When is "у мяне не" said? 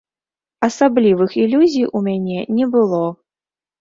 1.99-2.65